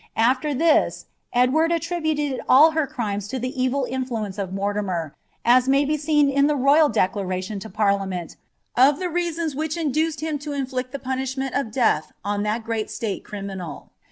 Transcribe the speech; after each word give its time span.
After 0.17 0.55
this, 0.55 1.05
Edward 1.31 1.69
attri 1.69 2.73
tr 2.73 2.85
crimes 2.91 3.27
to 3.27 3.37
the 3.37 3.61
evil 3.61 3.85
inflnence 3.87 4.39
of 4.39 4.51
Mortimer, 4.51 5.13
as 5.45 5.69
may 5.69 5.85
be 5.85 5.95
seen 5.95 6.27
I 6.31 6.41
decliuBlion 6.41 7.63
lo 7.63 7.69
parliament 7.69 8.35
of 8.75 8.97
the 8.97 9.09
reasons 9.09 9.53
which 9.53 9.77
induced 9.77 10.21
him 10.21 10.37
IS 10.43 10.73
punishnient 11.03 11.51
of 11.53 11.71
death 11.71 12.13
on 12.25 12.41
that 12.41 12.63
great 12.63 12.89
stale 12.89 13.19
criminHl. 13.19 13.89